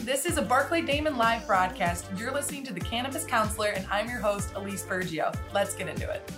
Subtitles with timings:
[0.00, 2.06] This is a Barclay Damon live broadcast.
[2.16, 5.34] You're listening to The Cannabis Counselor, and I'm your host, Elise Bergio.
[5.52, 6.30] Let's get into it.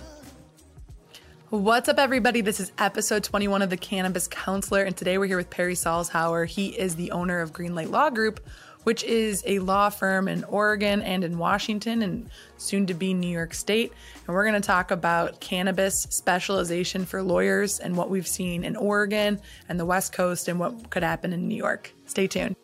[1.49, 2.41] What's up, everybody?
[2.41, 6.47] This is episode 21 of The Cannabis Counselor, and today we're here with Perry Salzhauer.
[6.47, 8.39] He is the owner of Greenlight Law Group,
[8.83, 13.29] which is a law firm in Oregon and in Washington and soon to be New
[13.29, 13.91] York State.
[14.25, 18.75] And we're going to talk about cannabis specialization for lawyers and what we've seen in
[18.75, 21.93] Oregon and the West Coast and what could happen in New York.
[22.05, 22.55] Stay tuned.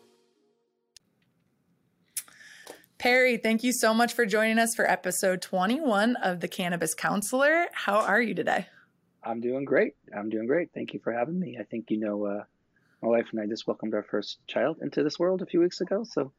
[3.06, 7.68] Perry, thank you so much for joining us for episode 21 of The Cannabis Counselor.
[7.72, 8.66] How are you today?
[9.24, 9.94] I'm doing great.
[10.18, 10.72] I'm doing great.
[10.74, 11.60] Thank you for having me.
[11.60, 12.44] I think you know uh,
[13.04, 15.82] my wife and I just welcomed our first child into this world a few weeks
[15.82, 16.32] ago, so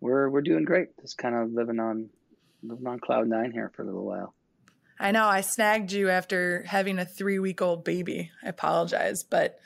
[0.00, 0.98] we're we're doing great.
[0.98, 2.08] Just kind of living on
[2.62, 4.32] living on cloud nine here for a little while.
[4.98, 8.30] I know I snagged you after having a three week old baby.
[8.42, 9.58] I apologize, but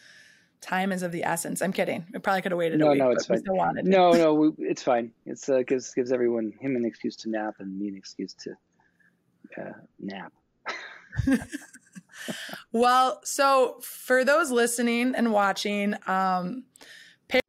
[0.63, 1.61] time is of the essence.
[1.61, 2.07] I'm kidding.
[2.13, 2.79] We probably could have waited.
[2.79, 3.43] No, a week, no, it's fine.
[3.83, 5.13] No, no, we, it's fine.
[5.27, 8.55] It's uh, gives gives everyone him an excuse to nap and me an excuse to
[9.61, 10.33] uh, nap.
[12.73, 16.65] well, so for those listening and watching, um,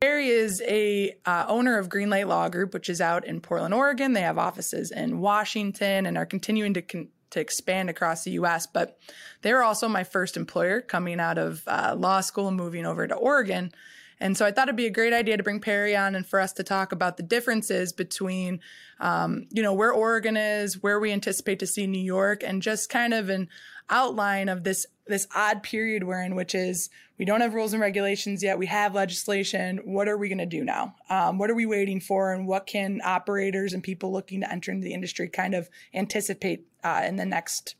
[0.01, 4.13] Perry is a uh, owner of Greenlight Law Group, which is out in Portland, Oregon.
[4.13, 8.65] They have offices in Washington and are continuing to con- to expand across the U.S.
[8.65, 8.97] But
[9.41, 13.07] they were also my first employer coming out of uh, law school and moving over
[13.07, 13.71] to Oregon.
[14.19, 16.39] And so I thought it'd be a great idea to bring Perry on and for
[16.39, 18.61] us to talk about the differences between,
[18.99, 22.89] um, you know, where Oregon is, where we anticipate to see New York, and just
[22.89, 23.49] kind of an
[23.89, 27.81] outline of this this odd period we're in, which is we don't have rules and
[27.81, 28.57] regulations yet.
[28.57, 29.81] We have legislation.
[29.83, 30.95] What are we going to do now?
[31.09, 32.33] Um, what are we waiting for?
[32.33, 36.65] And what can operators and people looking to enter into the industry kind of anticipate
[36.83, 37.75] uh, in the next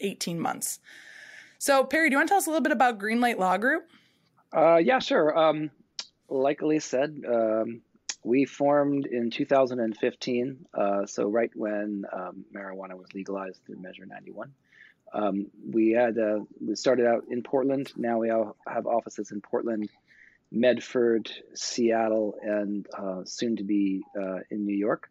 [0.00, 0.80] 18 months?
[1.58, 3.88] So, Perry, do you want to tell us a little bit about Greenlight Law Group?
[4.52, 5.36] Uh, yeah, sure.
[5.38, 5.70] Um,
[6.28, 7.82] like Elise said, um,
[8.24, 14.52] we formed in 2015, uh, so right when um, marijuana was legalized through Measure 91.
[15.14, 17.92] Um, we had uh, we started out in Portland.
[17.96, 19.90] Now we all have offices in Portland,
[20.50, 25.10] Medford, Seattle, and uh, soon to be uh, in New York.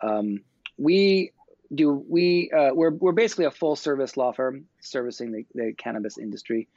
[0.00, 0.42] Um,
[0.78, 1.32] we
[1.74, 6.18] do we uh, we're we're basically a full service law firm servicing the, the cannabis
[6.18, 6.68] industry.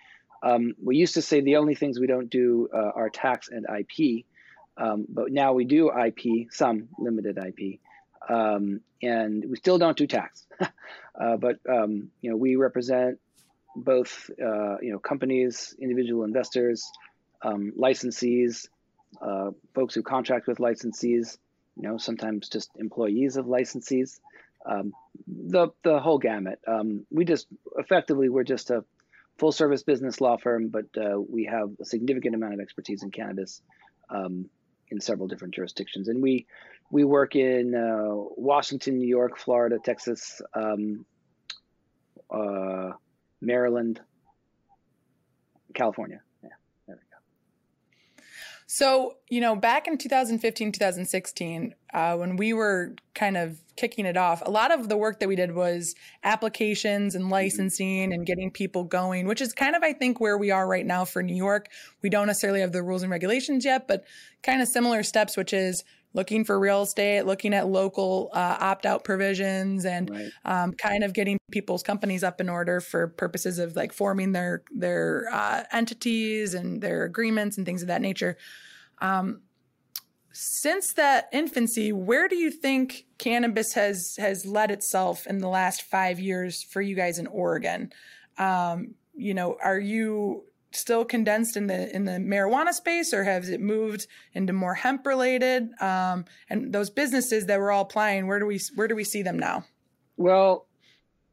[0.44, 3.66] Um, we used to say the only things we don't do uh, are tax and
[3.66, 4.25] IP,
[4.78, 7.79] um, but now we do IP, some limited IP
[8.28, 10.45] um, and we still don't do tax.
[10.59, 13.19] uh, but um, you know, we represent
[13.75, 16.89] both uh, you know companies, individual investors,
[17.41, 18.67] um, licensees,
[19.22, 21.38] uh, folks who contract with licensees.
[21.77, 24.19] You know, sometimes just employees of licensees.
[24.66, 24.94] Um,
[25.28, 26.59] the the whole gamut.
[26.68, 28.84] Um, we just effectively we're just a
[29.38, 33.12] full service business law firm, but uh, we have a significant amount of expertise in
[33.12, 33.62] cannabis
[34.09, 34.50] um,
[34.90, 36.48] in several different jurisdictions, and we
[36.92, 41.06] we work in uh, Washington, New York, Florida, Texas, um,
[42.30, 42.92] uh,
[43.42, 44.02] Maryland,
[45.74, 46.22] California.
[46.44, 46.50] Yeah,
[46.88, 48.24] there we go.
[48.68, 54.18] So, you know, back in 2015, 2016, uh, when we were kind of kicking it
[54.18, 58.52] off, a lot of the work that we did was applications and licensing and getting
[58.52, 61.36] people going, which is kind of, I think, where we are right now for New
[61.36, 61.69] York.
[62.02, 64.06] We don't necessarily have the rules and regulations yet, but
[64.44, 68.86] kind of similar steps, which is looking for real estate, looking at local uh, opt
[68.86, 70.30] out provisions, and right.
[70.46, 74.63] um, kind of getting people's companies up in order for purposes of like forming their
[74.74, 78.38] their uh, entities and their agreements and things of that nature.
[79.00, 79.42] Um,
[80.38, 85.84] since that infancy, where do you think cannabis has has led itself in the last
[85.84, 87.94] five years for you guys in Oregon?
[88.38, 93.47] Um, you know, are you still condensed in the in the marijuana space, or has
[93.47, 95.69] it moved into more hemp related?
[95.81, 99.22] Um, and those businesses that we're all applying, where do we where do we see
[99.22, 99.63] them now?
[100.18, 100.68] Well,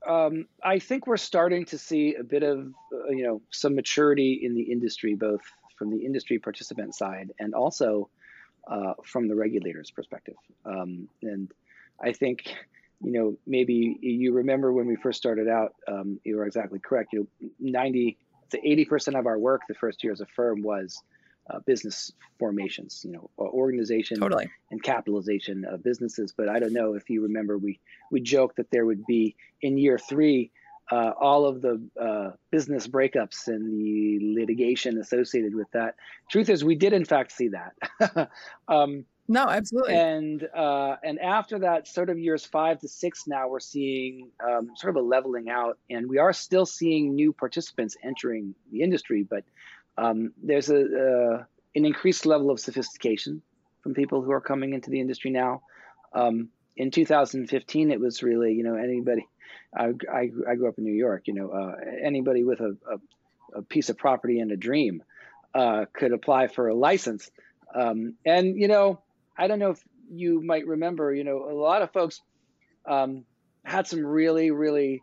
[0.07, 4.41] um, I think we're starting to see a bit of uh, you know some maturity
[4.45, 5.41] in the industry, both
[5.77, 8.09] from the industry participant side and also
[8.69, 10.37] uh, from the regulators' perspective.
[10.65, 11.51] Um, and
[12.01, 12.55] I think
[13.03, 17.13] you know maybe you remember when we first started out, um, you were exactly correct.
[17.13, 18.19] You know, ninety
[18.53, 21.03] to 80% of our work the first year as a firm was
[21.51, 24.49] uh, business formations, you know, organization totally.
[24.71, 26.33] and capitalization of businesses.
[26.37, 27.81] But I don't know if you remember, we
[28.11, 30.51] we joked that there would be in year three
[30.91, 35.95] uh, all of the uh, business breakups and the litigation associated with that.
[36.31, 38.31] Truth is, we did in fact see that.
[38.69, 39.95] um, no, absolutely.
[39.95, 44.71] And uh, and after that, sort of years five to six, now we're seeing um,
[44.77, 49.23] sort of a leveling out, and we are still seeing new participants entering the industry,
[49.23, 49.45] but
[49.97, 51.45] um, there's a uh,
[51.75, 53.41] an increased level of sophistication
[53.81, 55.63] from people who are coming into the industry now.
[56.13, 59.27] Um, in 2015, it was really, you know, anybody.
[59.75, 61.23] I, I, I grew up in New York.
[61.27, 65.03] You know, uh, anybody with a, a, a, piece of property and a dream
[65.55, 67.31] uh, could apply for a license.
[67.75, 69.01] Um, and you know,
[69.37, 71.15] I don't know if you might remember.
[71.15, 72.21] You know, a lot of folks
[72.87, 73.25] um,
[73.65, 75.03] had some really, really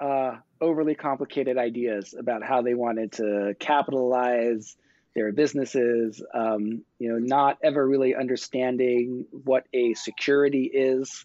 [0.00, 4.76] uh, overly complicated ideas about how they wanted to capitalize
[5.16, 11.24] their businesses, um, you know, not ever really understanding what a security is,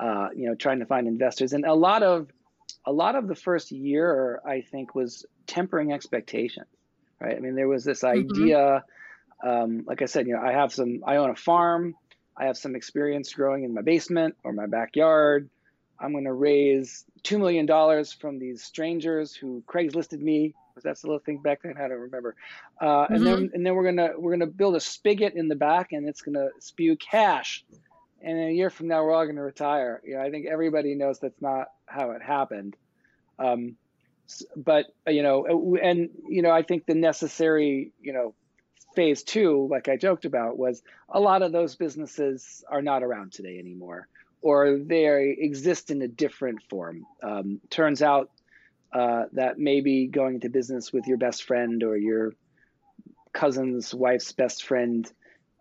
[0.00, 2.26] uh, you know, trying to find investors, and a lot of
[2.84, 6.66] a lot of the first year, I think, was tempering expectations.
[7.20, 7.36] Right?
[7.36, 8.18] I mean, there was this mm-hmm.
[8.18, 8.84] idea,
[9.44, 9.48] mm-hmm.
[9.48, 11.94] um, like I said, you know, I have some, I own a farm,
[12.36, 15.48] I have some experience growing in my basement or my backyard.
[16.00, 20.98] I'm going to raise two million dollars from these strangers who Craigslisted me was that
[20.98, 21.74] still a thing back then?
[21.76, 22.36] I don't remember.
[22.80, 23.14] Uh, mm-hmm.
[23.14, 26.08] And then and then we're gonna we're gonna build a spigot in the back, and
[26.08, 27.64] it's gonna spew cash.
[28.20, 30.00] And a year from now, we're all gonna retire.
[30.04, 32.76] You know, I think everybody knows that's not how it happened.
[33.38, 33.76] Um,
[34.56, 38.34] but uh, you know, and you know, I think the necessary you know
[38.94, 43.32] phase two, like I joked about, was a lot of those businesses are not around
[43.32, 44.06] today anymore,
[44.42, 47.04] or they exist in a different form.
[47.20, 48.30] Um, turns out
[48.92, 52.32] uh, that maybe going into business with your best friend or your
[53.32, 55.10] cousin's wife's best friend,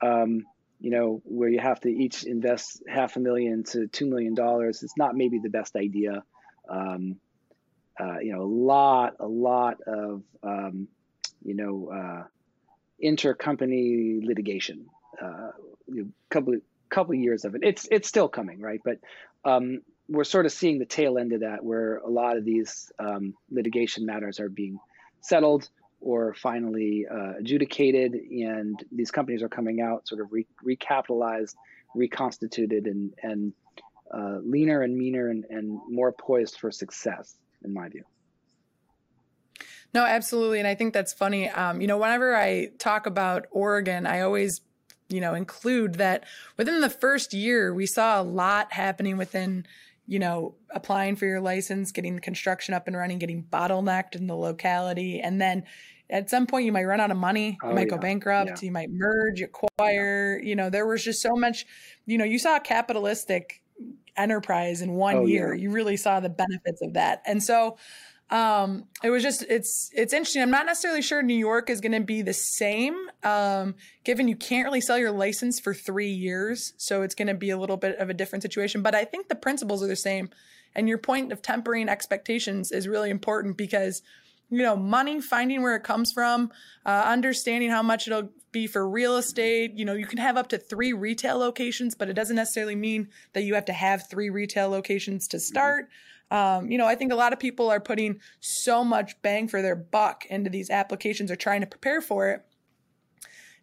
[0.01, 0.45] um,
[0.79, 4.83] you know, where you have to each invest half a million to two million dollars,
[4.83, 6.23] it's not maybe the best idea.
[6.69, 7.17] Um,
[7.99, 10.87] uh, you know, a lot, a lot of, um,
[11.43, 12.23] you know, uh,
[13.03, 14.85] intercompany litigation.
[15.21, 15.49] Uh,
[15.89, 16.57] a couple,
[16.89, 17.61] couple years of it.
[17.63, 18.81] It's it's still coming, right?
[18.83, 18.99] But
[19.43, 22.91] um, we're sort of seeing the tail end of that, where a lot of these
[22.99, 24.79] um, litigation matters are being
[25.21, 25.69] settled
[25.99, 31.55] or finally uh, adjudicated, and these companies are coming out sort of re- recapitalized,
[31.95, 33.53] reconstituted, and and
[34.13, 38.03] uh, leaner and meaner and, and more poised for success, in my view.
[39.93, 41.49] No, absolutely, and I think that's funny.
[41.49, 44.61] Um, you know, whenever I talk about Oregon, I always
[45.09, 46.25] you know include that
[46.57, 49.65] within the first year we saw a lot happening within
[50.07, 54.27] you know, applying for your license, getting the construction up and running, getting bottlenecked in
[54.27, 55.19] the locality.
[55.19, 55.63] And then
[56.09, 57.95] at some point you might run out of money, you oh, might yeah.
[57.95, 58.65] go bankrupt, yeah.
[58.65, 60.49] you might merge, acquire, yeah.
[60.49, 61.65] you know, there was just so much,
[62.05, 63.61] you know, you saw a capitalistic
[64.15, 65.53] enterprise in one oh, year.
[65.53, 67.21] You really saw the benefits of that.
[67.25, 67.77] And so
[68.29, 70.41] um it was just it's it's interesting.
[70.41, 74.35] I'm not necessarily sure new york is going to be the same um given you
[74.35, 77.77] can't really sell your license for three years so it's going to be a little
[77.77, 78.81] bit of a different situation.
[78.81, 80.29] But i think the principles are the same
[80.75, 84.01] and your point of tempering expectations is really important because
[84.49, 86.51] you know money finding where it comes from
[86.85, 90.49] uh, understanding how much it'll be for real estate you know you can have up
[90.49, 94.29] to three retail locations but it doesn't necessarily mean that you have to have three
[94.29, 95.85] retail locations to start.
[95.85, 95.93] mm-hmm
[96.29, 99.61] um, you know, I think a lot of people are putting so much bang for
[99.61, 102.41] their buck into these applications or trying to prepare for it.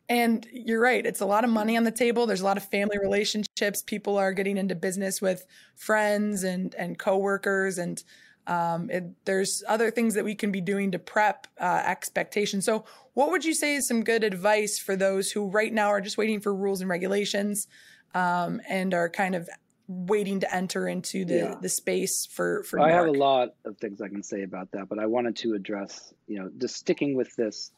[0.09, 2.27] And you're right, it's a lot of money on the table.
[2.27, 3.83] There's a lot of family relationships.
[3.83, 5.47] People are getting into business with
[5.77, 8.03] friends and and coworkers, and
[8.47, 12.67] um, it, there's other things that we can be doing to prep uh, expectations.
[12.67, 16.03] So, what would you say is some good advice for those who right now are
[16.03, 17.67] just waiting for rules and regulations
[18.15, 19.49] um, and are kind of
[19.87, 21.55] waiting to enter into the yeah.
[21.61, 24.89] the space for for I have a lot of things I can say about that,
[24.89, 27.71] but I wanted to address, you know, just sticking with this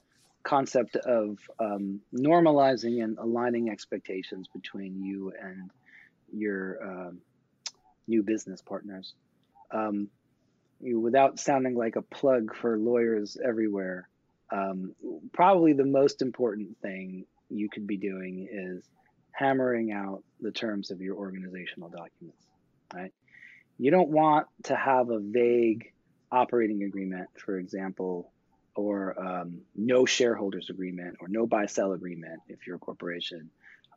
[0.44, 5.70] concept of um, normalizing and aligning expectations between you and
[6.32, 7.18] your um,
[8.06, 9.14] new business partners.
[9.72, 10.08] Um,
[10.80, 14.08] you, without sounding like a plug for lawyers everywhere,
[14.52, 14.94] um,
[15.32, 18.84] probably the most important thing you could be doing is
[19.32, 22.46] hammering out the terms of your organizational documents,
[22.94, 23.12] right?
[23.78, 25.92] You don't want to have a vague
[26.32, 28.30] operating agreement, for example,
[28.74, 33.50] or um, no shareholders agreement or no buy sell agreement if you're a corporation,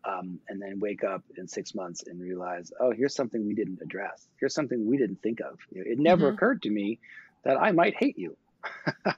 [0.05, 3.79] um, and then wake up in six months and realize, oh, here's something we didn't
[3.81, 4.27] address.
[4.39, 5.59] Here's something we didn't think of.
[5.71, 6.35] It never mm-hmm.
[6.35, 6.99] occurred to me
[7.43, 8.37] that I might hate you.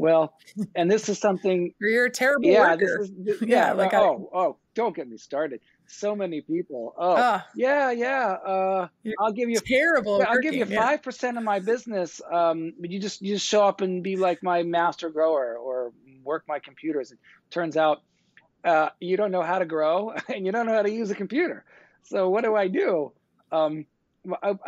[0.00, 0.32] Well,
[0.74, 3.06] and this is something you're a terrible yeah, worker.
[3.18, 5.60] This is, yeah, yeah, like oh, I, oh, don't get me started.
[5.92, 6.94] So many people.
[6.96, 8.36] Oh, uh, yeah, yeah.
[8.46, 10.18] Uh, I'll give you terrible.
[10.18, 12.20] Yeah, I'll give you five percent of my business.
[12.30, 15.92] Um, but you just you just show up and be like my master grower or
[16.22, 17.10] work my computers.
[17.10, 17.18] It
[17.50, 18.02] turns out
[18.64, 21.14] uh, you don't know how to grow and you don't know how to use a
[21.14, 21.64] computer.
[22.04, 23.12] So what do I do?
[23.52, 23.86] Um,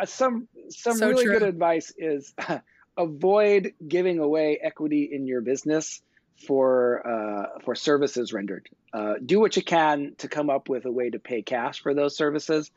[0.05, 1.39] some some so really true.
[1.39, 2.33] good advice is
[2.97, 6.01] avoid giving away equity in your business
[6.37, 8.69] for uh, for services rendered.
[8.93, 11.93] Uh, do what you can to come up with a way to pay cash for
[11.93, 12.71] those services,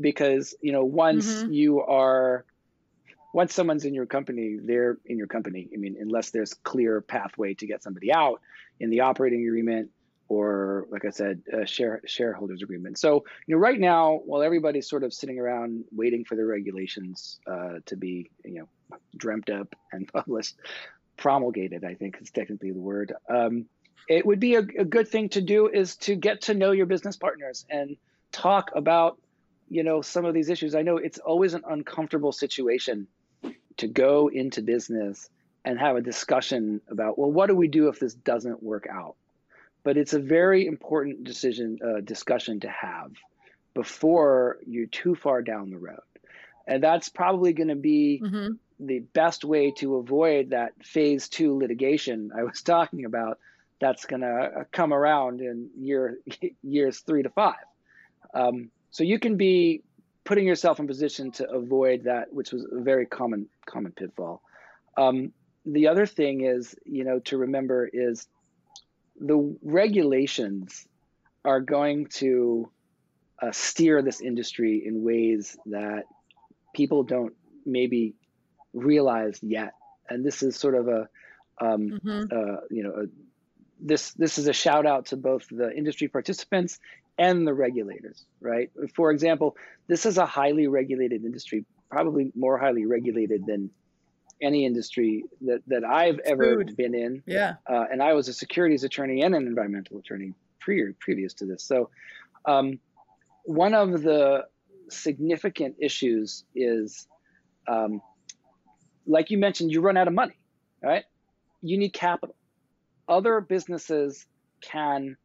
[0.00, 1.52] because you know once mm-hmm.
[1.52, 2.44] you are
[3.32, 5.68] once someone's in your company, they're in your company.
[5.72, 8.40] I mean, unless there's clear pathway to get somebody out
[8.80, 9.90] in the operating agreement
[10.28, 12.98] or, like I said, a share shareholders agreement.
[12.98, 17.40] So, you know, right now, while everybody's sort of sitting around waiting for the regulations
[17.48, 20.54] uh, to be, you know, dreamt up and published,
[21.20, 23.12] promulgated, I think is technically the word.
[23.28, 23.66] Um,
[24.08, 26.86] it would be a, a good thing to do is to get to know your
[26.86, 27.96] business partners and
[28.32, 29.18] talk about
[29.68, 33.06] you know some of these issues i know it's always an uncomfortable situation
[33.76, 35.30] to go into business
[35.64, 39.14] and have a discussion about well what do we do if this doesn't work out
[39.82, 43.12] but it's a very important decision uh, discussion to have
[43.74, 46.00] before you're too far down the road
[46.66, 48.52] and that's probably going to be mm-hmm.
[48.80, 53.38] The best way to avoid that phase two litigation i was talking about
[53.80, 56.18] that's going to come around in year
[56.62, 57.64] years three to five
[58.34, 59.82] um, so you can be
[60.24, 64.42] putting yourself in position to avoid that, which was a very common common pitfall.
[64.96, 65.32] Um,
[65.64, 68.26] the other thing is, you know, to remember is
[69.18, 70.86] the regulations
[71.44, 72.70] are going to
[73.42, 76.04] uh, steer this industry in ways that
[76.74, 77.34] people don't
[77.66, 78.14] maybe
[78.72, 79.74] realize yet.
[80.08, 81.08] And this is sort of a,
[81.60, 82.22] um, mm-hmm.
[82.30, 83.04] uh, you know, a,
[83.82, 86.78] this this is a shout out to both the industry participants
[87.18, 88.70] and the regulators, right?
[88.94, 93.70] For example, this is a highly regulated industry, probably more highly regulated than
[94.42, 96.76] any industry that, that I've ever Food.
[96.76, 97.22] been in.
[97.26, 97.54] Yeah.
[97.68, 101.62] Uh, and I was a securities attorney and an environmental attorney pre- previous to this.
[101.62, 101.90] So,
[102.46, 102.78] um,
[103.44, 104.46] one of the
[104.88, 107.06] significant issues is,
[107.68, 108.00] um,
[109.06, 110.38] like you mentioned, you run out of money,
[110.82, 111.04] right?
[111.62, 112.34] You need capital.
[113.08, 114.26] Other businesses
[114.60, 115.16] can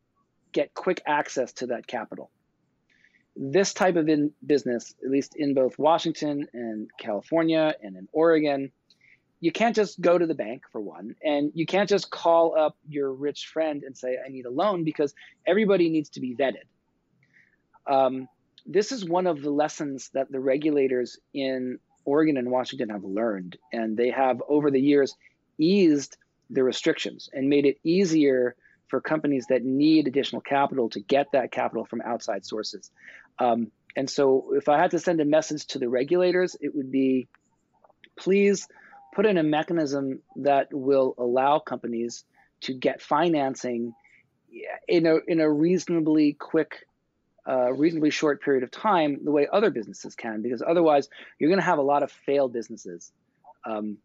[0.51, 2.31] get quick access to that capital.
[3.35, 8.71] This type of in business, at least in both Washington and California and in Oregon,
[9.41, 12.77] you can't just go to the bank for one, and you can't just call up
[12.87, 15.13] your rich friend and say, I need a loan, because
[15.45, 16.63] everybody needs to be vetted.
[17.85, 18.27] Um,
[18.65, 23.57] this is one of the lessons that the regulators in Oregon and Washington have learned,
[23.73, 25.15] and they have over the years
[25.57, 26.17] eased
[26.49, 28.55] the restrictions and made it easier
[28.87, 32.91] for companies that need additional capital to get that capital from outside sources.
[33.39, 36.91] Um, and so, if I had to send a message to the regulators, it would
[36.91, 37.27] be
[38.17, 38.67] please
[39.13, 42.25] put in a mechanism that will allow companies
[42.61, 43.93] to get financing
[44.87, 46.85] in a, in a reasonably quick,
[47.47, 51.09] uh, reasonably short period of time, the way other businesses can, because otherwise,
[51.39, 53.11] you're going to have a lot of failed businesses.
[53.65, 53.97] Um,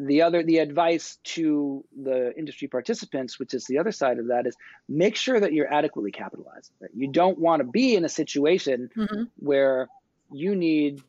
[0.00, 4.46] the other the advice to the industry participants which is the other side of that
[4.46, 4.56] is
[4.88, 6.90] make sure that you're adequately capitalized right?
[6.94, 9.24] you don't want to be in a situation mm-hmm.
[9.36, 9.88] where
[10.32, 11.02] you need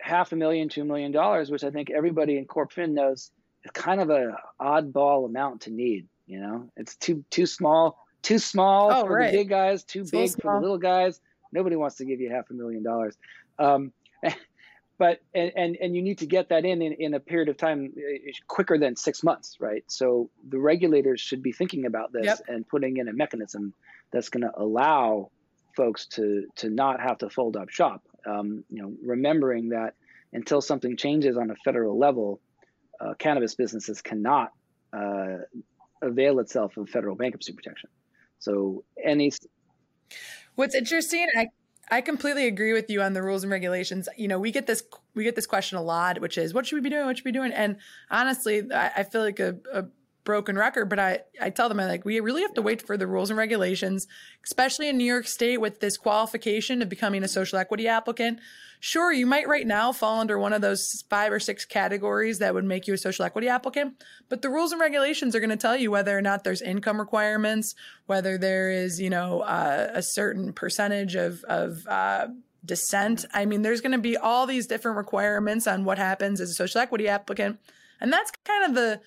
[0.00, 3.30] half a million two million dollars which i think everybody in corpfin knows
[3.62, 8.38] is kind of a oddball amount to need you know it's too too small too
[8.38, 9.32] small oh, for right.
[9.32, 11.20] the big guys too big for the little guys.
[11.52, 13.16] Nobody wants to give you half a million dollars.
[13.58, 13.92] Um,
[14.98, 17.56] but and, and and you need to get that in, in in a period of
[17.56, 19.84] time uh, quicker than six months right?
[19.88, 22.40] So the regulators should be thinking about this yep.
[22.48, 23.74] and putting in a mechanism
[24.12, 25.30] that's going to allow
[25.74, 28.02] folks to to not have to fold up shop.
[28.24, 29.94] Um, you know remembering that
[30.32, 32.40] until something changes on a federal level
[33.00, 34.52] uh, cannabis businesses cannot
[34.92, 35.38] uh,
[36.00, 37.90] avail itself of federal bankruptcy protection
[38.42, 39.30] so any
[40.56, 41.46] what's interesting i
[41.90, 44.08] I completely agree with you on the rules and regulations.
[44.16, 44.82] You know, we get this
[45.14, 47.04] we get this question a lot, which is what should we be doing?
[47.04, 47.52] What should we be doing?
[47.52, 47.76] And
[48.10, 49.84] honestly, I, I feel like a, a
[50.24, 52.96] broken record, but I, I tell them I like we really have to wait for
[52.96, 54.06] the rules and regulations,
[54.44, 58.38] especially in New York State with this qualification of becoming a social equity applicant.
[58.80, 62.52] Sure, you might right now fall under one of those five or six categories that
[62.52, 65.56] would make you a social equity applicant, but the rules and regulations are going to
[65.56, 67.76] tell you whether or not there's income requirements,
[68.06, 72.26] whether there is, you know, uh, a certain percentage of of uh,
[72.64, 73.24] descent.
[73.32, 76.54] I mean, there's going to be all these different requirements on what happens as a
[76.54, 77.60] social equity applicant,
[78.00, 79.00] and that's kind of the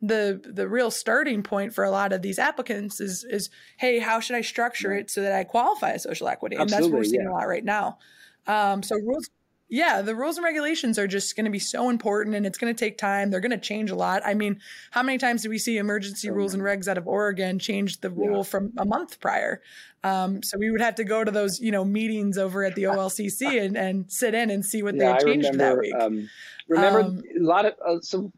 [0.00, 4.20] the the real starting point for a lot of these applicants is is hey how
[4.20, 6.56] should i structure it so that i qualify as social equity?
[6.56, 7.30] And that's what we're seeing yeah.
[7.30, 7.98] a lot right now.
[8.46, 9.28] Um, so rules
[9.70, 12.72] yeah the rules and regulations are just going to be so important and it's going
[12.72, 13.30] to take time.
[13.30, 14.22] They're going to change a lot.
[14.24, 14.60] I mean
[14.92, 18.10] how many times do we see emergency rules and regs out of oregon change the
[18.10, 18.42] rule yeah.
[18.44, 19.62] from a month prior?
[20.04, 22.84] Um, so we would have to go to those you know meetings over at the
[22.84, 25.94] olcc and, and sit in and see what yeah, they changed remember, that week.
[25.94, 26.30] um,
[26.68, 28.32] remember um, a lot of uh, some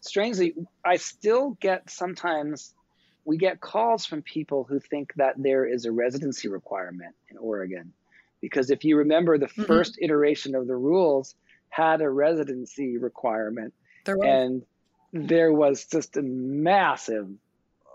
[0.00, 2.74] strangely, I still get sometimes
[3.24, 7.92] we get calls from people who think that there is a residency requirement in Oregon.
[8.40, 9.64] Because if you remember, the mm-hmm.
[9.64, 11.34] first iteration of the rules
[11.68, 13.74] had a residency requirement.
[14.04, 14.62] There and
[15.12, 17.28] there was just a massive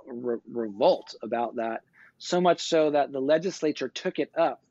[0.05, 1.81] re- revolt about that.
[2.17, 4.62] So much so that the legislature took it up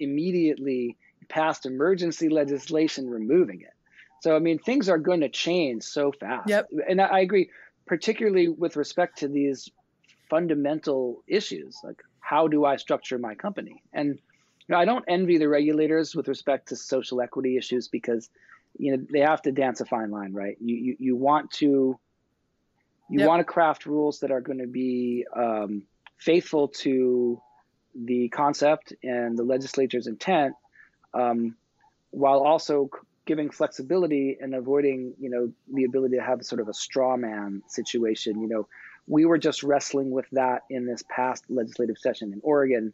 [0.00, 0.96] immediately,
[1.28, 3.74] passed emergency legislation removing it.
[4.20, 6.48] So, I mean, things are going to change so fast.
[6.48, 6.68] Yep.
[6.88, 7.50] And I, I agree,
[7.86, 9.70] particularly with respect to these
[10.28, 12.00] fundamental issues like
[12.30, 13.82] how do I structure my company?
[13.92, 14.16] And you
[14.68, 18.30] know, I don't envy the regulators with respect to social equity issues because
[18.78, 20.56] you know they have to dance a fine line, right?
[20.60, 21.98] You you, you want to
[23.08, 23.26] you yep.
[23.28, 25.82] want to craft rules that are going to be um,
[26.18, 27.42] faithful to
[27.96, 30.54] the concept and the legislature's intent,
[31.12, 31.56] um,
[32.12, 32.88] while also
[33.30, 37.62] giving flexibility and avoiding, you know, the ability to have sort of a straw man
[37.68, 38.40] situation.
[38.42, 38.68] You know,
[39.06, 42.92] we were just wrestling with that in this past legislative session in Oregon.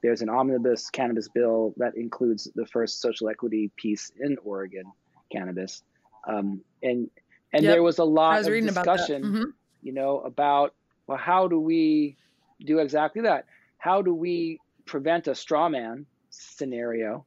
[0.00, 4.84] There's an omnibus cannabis bill that includes the first social equity piece in Oregon
[5.32, 5.82] cannabis,
[6.28, 7.10] um, and
[7.52, 7.72] and yep.
[7.72, 9.44] there was a lot was of discussion, mm-hmm.
[9.82, 10.72] you know, about
[11.08, 12.16] well, how do we
[12.64, 13.46] do exactly that?
[13.78, 17.26] How do we prevent a straw man scenario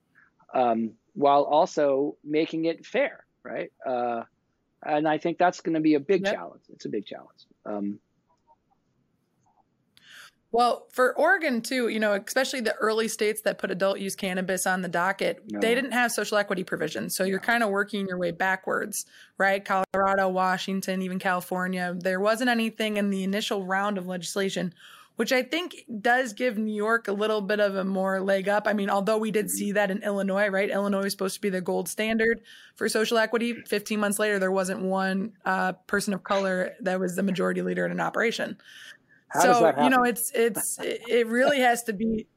[0.54, 3.72] um, while also making it fair, right?
[3.84, 4.22] Uh,
[4.86, 6.36] and I think that's going to be a big yep.
[6.36, 6.62] challenge.
[6.70, 7.48] It's a big challenge.
[7.66, 8.00] Um,
[10.52, 14.68] well, for Oregon too, you know, especially the early states that put adult use cannabis
[14.68, 15.60] on the docket, no.
[15.60, 17.16] they didn't have social equity provisions.
[17.16, 19.08] So you're kind of working your way backwards,
[19.40, 19.66] right?
[19.66, 21.96] Colorado, Washington, even California.
[22.00, 24.74] There wasn't anything in the initial round of legislation,
[25.18, 28.68] which I think does give New York a little bit of a more leg up.
[28.68, 29.56] I mean, although we did mm-hmm.
[29.56, 30.70] see that in Illinois, right?
[30.70, 32.42] Illinois was supposed to be the gold standard
[32.76, 33.54] for social equity.
[33.54, 37.84] 15 months later, there wasn't one uh, person of color that was the majority leader
[37.84, 38.58] in an operation.
[39.30, 42.28] How so you know, it's it's it really has to be.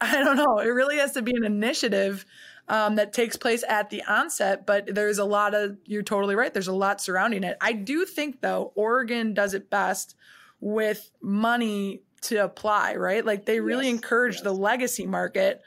[0.00, 0.60] I don't know.
[0.60, 2.24] It really has to be an initiative
[2.68, 4.64] um, that takes place at the onset.
[4.64, 5.76] But there's a lot of.
[5.84, 6.52] You're totally right.
[6.52, 7.58] There's a lot surrounding it.
[7.60, 10.16] I do think though, Oregon does it best
[10.60, 12.96] with money to apply.
[12.96, 14.44] Right, like they really yes, encourage yes.
[14.44, 15.62] the legacy market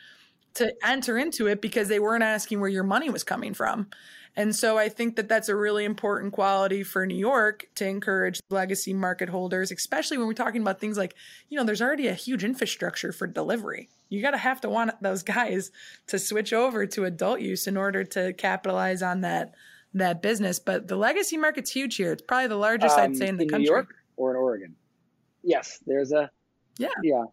[0.56, 3.88] to enter into it because they weren't asking where your money was coming from.
[4.36, 8.39] And so I think that that's a really important quality for New York to encourage
[8.50, 11.13] legacy market holders, especially when we're talking about things like,
[11.50, 13.89] you know, there's already a huge infrastructure for delivery.
[14.10, 15.72] You got to have to want those guys
[16.08, 19.54] to switch over to adult use in order to capitalize on that
[19.96, 20.58] that business.
[20.58, 22.12] But the legacy market's huge here.
[22.12, 23.66] It's probably the largest um, I'd say in the in country.
[23.66, 24.76] New York or in Oregon?
[25.44, 26.32] Yes, there's a
[26.77, 26.89] yeah.
[27.03, 27.23] Yeah.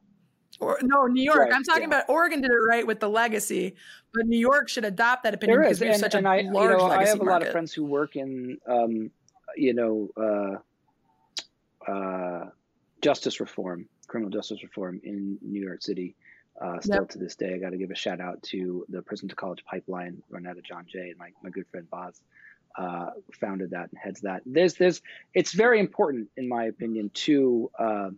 [0.58, 1.38] Or no, New York.
[1.38, 1.88] Right, I'm talking yeah.
[1.88, 3.76] about Oregon did it right with the legacy,
[4.12, 5.78] but New York should adopt that opinion there is.
[5.78, 7.72] because and, such and a I, large you know, I have a lot of friends
[7.72, 9.10] who work in, um,
[9.56, 10.60] you know,
[11.86, 12.50] uh, uh,
[13.00, 16.14] justice reform, criminal justice reform in New York City.
[16.60, 17.08] Uh, still yep.
[17.08, 19.64] to this day, I got to give a shout out to the Prison to College
[19.64, 22.20] Pipeline run out of John Jay and my, my good friend Baz.
[22.76, 24.42] Uh, founded that and heads that.
[24.46, 25.02] There's, there's,
[25.34, 28.10] it's very important, in my opinion, to uh,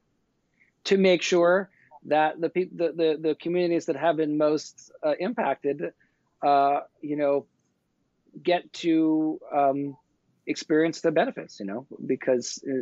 [0.84, 1.70] to make sure
[2.06, 5.92] that the the, the, the communities that have been most uh, impacted,
[6.42, 7.46] uh, you know,
[8.42, 9.96] get to um,
[10.46, 12.72] experience the benefits, you know, because, uh,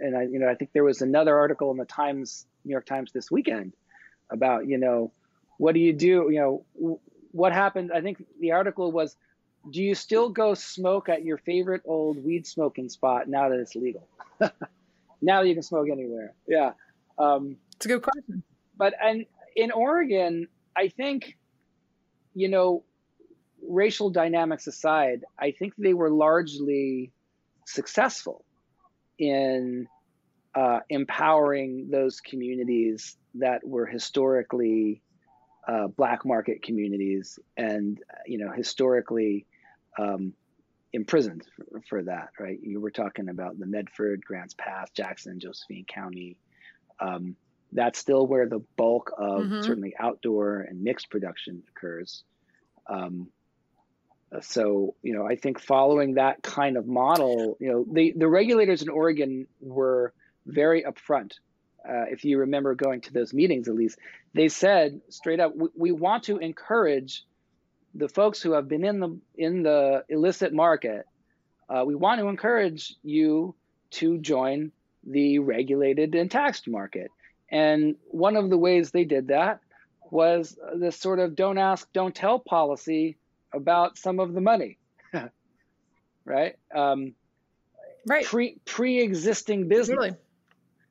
[0.00, 2.86] and I, you know, I think there was another article in the Times, New York
[2.86, 3.72] Times this weekend
[4.30, 5.12] about, you know,
[5.58, 6.98] what do you do, you know,
[7.32, 7.90] what happened?
[7.92, 9.16] I think the article was,
[9.70, 13.74] do you still go smoke at your favorite old weed smoking spot now that it's
[13.74, 14.06] legal?
[15.22, 16.34] now you can smoke anywhere.
[16.46, 16.72] Yeah.
[17.22, 18.42] Um, it's a good question.
[18.76, 21.36] But and in Oregon, I think,
[22.34, 22.84] you know,
[23.66, 27.12] racial dynamics aside, I think they were largely
[27.66, 28.44] successful
[29.18, 29.86] in
[30.54, 35.02] uh, empowering those communities that were historically
[35.66, 39.46] uh, black market communities and you know historically
[39.98, 40.32] um,
[40.92, 45.84] imprisoned for, for, that right you were talking about the medford grants pass jackson josephine
[45.86, 46.36] county
[47.00, 47.36] um,
[47.72, 49.62] that's still where the bulk of mm-hmm.
[49.62, 52.22] certainly outdoor and mixed production occurs.
[52.86, 53.28] Um,
[54.40, 58.82] so you know, I think following that kind of model, you know, the the regulators
[58.82, 60.12] in Oregon were
[60.46, 61.34] very upfront.
[61.86, 63.98] Uh, if you remember going to those meetings, at least
[64.34, 67.24] they said straight up, we, we want to encourage
[67.94, 71.06] the folks who have been in the in the illicit market.
[71.68, 73.54] Uh, we want to encourage you
[73.90, 74.72] to join
[75.06, 77.10] the regulated and taxed market.
[77.50, 79.60] And one of the ways they did that
[80.10, 83.16] was this sort of don't ask, don't tell policy
[83.52, 84.78] about some of the money,
[86.24, 86.56] right?
[86.74, 87.14] Um,
[88.06, 88.24] right.
[88.24, 90.16] pre pre-existing business Totally.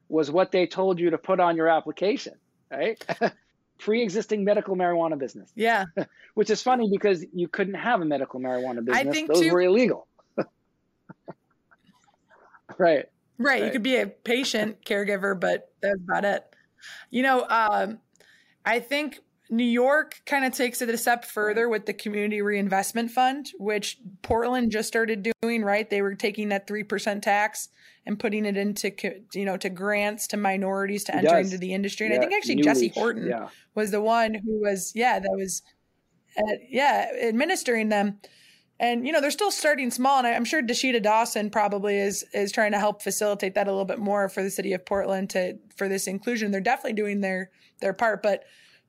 [0.10, 2.34] was what they told you to put on your application,
[2.72, 3.04] right?
[3.80, 5.86] pre-existing medical marijuana business, Yeah.
[6.36, 9.62] which is funny because you couldn't have a medical marijuana business; think those too- were
[9.62, 10.08] illegal.
[12.78, 13.06] right.
[13.44, 13.64] Right.
[13.64, 16.44] You could be a patient caregiver, but that's about it.
[17.10, 18.00] You know, um,
[18.66, 23.12] I think New York kind of takes it a step further with the Community Reinvestment
[23.12, 25.64] Fund, which Portland just started doing.
[25.64, 27.68] Right, they were taking that three percent tax
[28.06, 28.92] and putting it into
[29.34, 31.46] you know to grants to minorities to enter Yes.
[31.48, 32.08] into the industry.
[32.08, 33.50] And I think actually New Jesse Horton Yeah.
[33.76, 35.62] was the one who was yeah that was
[36.38, 38.20] uh, yeah administering them
[38.82, 42.52] and you know they're still starting small and i'm sure dasheeda dawson probably is is
[42.52, 45.58] trying to help facilitate that a little bit more for the city of portland to
[45.78, 48.44] for this inclusion they're definitely doing their their part but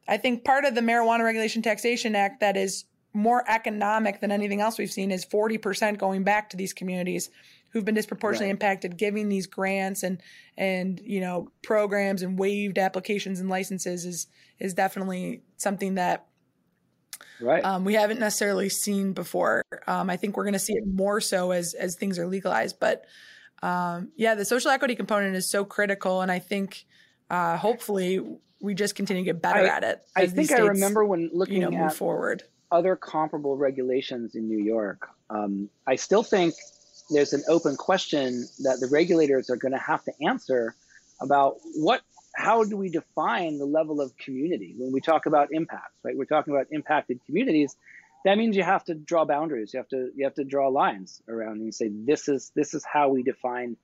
[0.09, 4.61] i think part of the marijuana regulation taxation act that is more economic than anything
[4.63, 7.29] else we've seen is 40% going back to these communities
[7.69, 8.53] who've been disproportionately Right.
[8.53, 10.19] impacted giving these grants and
[10.57, 14.29] and you know programs and waived applications and licenses is
[14.59, 16.27] is definitely something that
[17.41, 17.65] Right.
[17.65, 19.65] um, we haven't necessarily seen before.
[19.87, 22.79] Um, I think we're going to see it more so as as things are legalized.
[22.81, 23.05] But
[23.63, 26.85] um, yeah, the social equity component is so critical, and I think
[27.31, 28.21] uh, hopefully
[28.61, 30.03] we just continue to get better I- at it.
[30.17, 32.43] I think I remember when looking you know move at forward.
[32.71, 35.09] other comparable regulations in New York.
[35.31, 36.55] Um, I still think
[37.11, 40.75] there's an open question that the regulators are going to have to answer
[41.21, 42.03] about what,
[42.35, 46.17] how do we define the level of community when we talk about impacts, right?
[46.17, 47.77] We're talking about impacted communities.
[48.25, 49.73] That means you have to draw boundaries.
[49.75, 52.85] You have to you have to draw lines around and say this is this is
[52.85, 53.77] how we define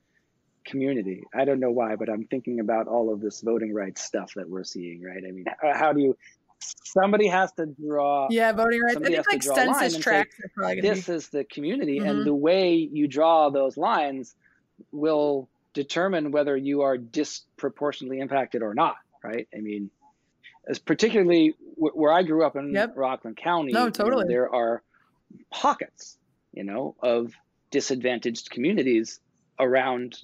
[0.67, 1.23] community.
[1.35, 4.49] I don't know why, but I'm thinking about all of this voting rights stuff that
[4.49, 5.23] we're seeing, right?
[5.27, 6.17] I mean, how, how do you?
[6.61, 8.91] Somebody has to draw Yeah, voting rights.
[8.91, 10.89] I somebody think has like to draw a census say, tracts going to be.
[10.89, 12.11] this is the community Mhm.
[12.11, 14.35] and the way you draw those lines
[14.93, 15.49] will
[15.83, 19.47] determine whether you are disproportionately impacted or not right?
[19.57, 19.91] I mean
[20.69, 22.95] as particularly wh- where i grew up in Yep.
[22.97, 24.83] rockland county No, you know, there are
[25.51, 26.19] pockets
[26.53, 27.33] you know of
[27.71, 29.21] disadvantaged communities
[29.59, 30.17] around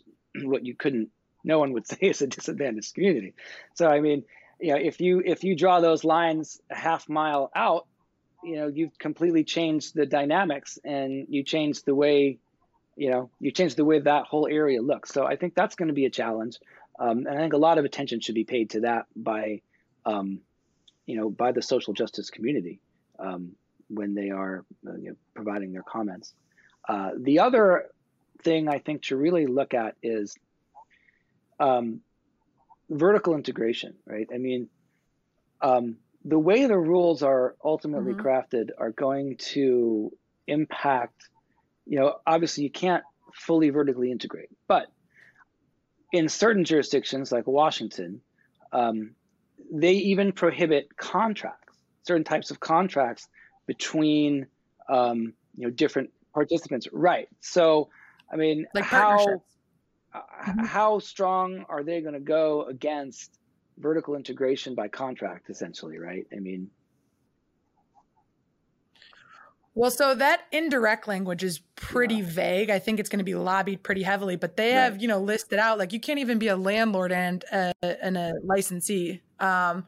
[0.42, 1.08] what you couldn't
[1.44, 3.34] no one would say is a disadvantaged community.
[3.74, 4.24] So i mean
[4.60, 7.86] you know if you if you draw those lines a half mile out
[8.42, 12.38] you know you've completely changed the dynamics and you change the way
[12.96, 15.10] you know you change the way that whole area looks.
[15.10, 16.58] So i think that's going to be a challenge.
[16.98, 19.60] Um, and i think a lot of attention should be paid to that by
[20.06, 20.40] um,
[21.06, 22.80] you know by the social justice community
[23.18, 23.52] um,
[23.88, 26.32] when they are uh, you know, providing their comments.
[26.88, 27.86] Uh, the other
[28.42, 30.36] thing i think to really look at is
[31.60, 32.00] um,
[32.90, 34.28] vertical integration right?
[34.34, 34.68] I mean
[35.62, 38.20] um, the way the rules are ultimately Mhm.
[38.24, 40.12] crafted are going to
[40.46, 41.28] impact
[41.86, 44.86] you know obviously you can't fully vertically integrate but
[46.12, 48.20] in certain jurisdictions like washington
[48.72, 49.14] um,
[49.72, 53.28] they even prohibit contracts certain types of contracts
[53.66, 54.46] between
[54.88, 56.86] um, you know different participants.
[56.92, 57.28] Right.
[57.40, 57.88] So
[58.32, 59.42] i mean like how
[60.14, 60.66] uh, Mhm.
[60.66, 63.38] how strong are they going to go against
[63.78, 66.26] vertical integration by contract essentially right?
[66.32, 66.70] I mean
[69.76, 72.70] Well, so that indirect language is pretty vague.
[72.70, 75.58] I think it's going to be lobbied pretty heavily, but they have, you know, listed
[75.58, 79.84] out like you can't even be a landlord and a, and a licensee, um,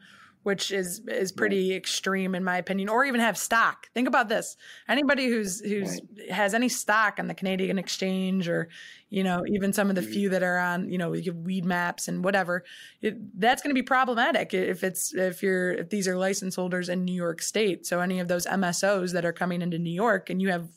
[0.47, 3.89] which is is pretty extreme in my opinion, or even have stock.
[3.93, 4.55] Think about this:
[4.87, 5.99] anybody who's who's
[6.31, 8.69] has any stock on the Canadian exchange, or
[9.09, 10.13] you know, even some of the Mhm.
[10.13, 12.63] few that are on, you know, you Weedmaps and whatever,
[13.01, 16.87] it, that's going to be problematic if it's if you're if these are license holders
[16.87, 17.85] in New York State.
[17.85, 20.69] So any of those MSOs that are coming into New York and you have,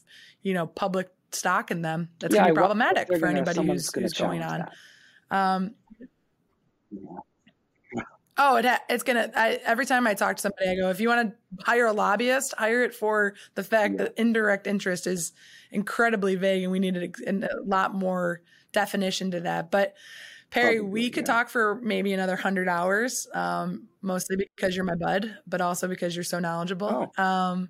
[0.43, 3.95] you know, public stock in them, that's yeah, going to be problematic for anybody who's,
[3.95, 4.67] who's going on.
[4.67, 4.67] challenge
[5.31, 5.71] that.
[8.43, 9.31] Oh, it ha- it's gonna.
[9.37, 11.93] I, every time I talk to somebody, I go, if you want to hire a
[11.93, 14.05] lobbyist, hire it for the fact Yeah.
[14.05, 15.33] that indirect interest is
[15.71, 18.41] incredibly vague, and we need a, a lot more
[18.73, 19.71] definition to that.
[19.71, 19.95] But
[20.51, 21.35] Perry, Probably, we could yeah.
[21.35, 26.17] talk for maybe another hundred hours, um, mostly because you're my bud, but also because
[26.17, 27.13] you're so knowledgeable.
[27.19, 27.23] Oh.
[27.23, 27.69] Um,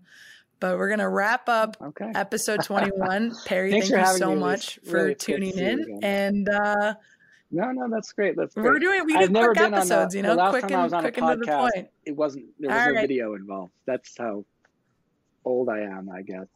[0.60, 3.32] but we're gonna wrap up okay episode 21.
[3.44, 5.80] Perry, thank you so much for Really, it's good to tuning in.
[5.80, 5.98] again.
[6.02, 6.94] And uh,
[7.50, 9.76] no no that's great that's great we're doing we do I've quick been on a-
[9.78, 11.50] episodes, you know, last quick time I was and on a quick and to the
[11.52, 11.88] podcast, point.
[12.06, 13.00] it wasn't there was All no right.
[13.08, 14.44] video involved that's how
[15.44, 16.46] old i am i guess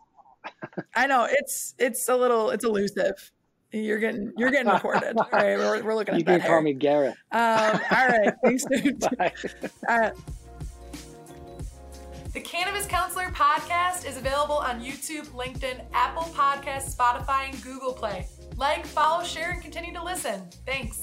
[0.94, 3.33] I know it's it's a little it's elusive.
[3.72, 5.16] You're getting you're getting recorded.
[5.18, 6.33] all right, we're, we're looking at you that.
[6.33, 6.62] can call Harry.
[6.64, 8.64] me garrett Um, all right, thanks.
[8.66, 9.00] dude.
[9.00, 9.33] Bye.
[9.88, 10.11] Uh,
[12.35, 18.26] the Cannabis Counselor podcast is available on YouTube, LinkedIn, Apple Podcasts, Spotify, and Google Play.
[18.56, 20.48] Like, follow, share, and continue to listen.
[20.64, 21.02] Thanks.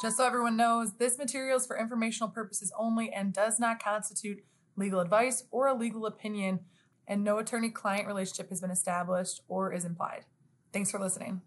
[0.00, 4.44] Just so everyone knows, this material is for informational purposes only and does not constitute
[4.76, 6.60] legal advice or a legal opinion,
[7.08, 10.24] and no attorney client relationship has been established or is implied.
[10.72, 11.40] Thanks for listening.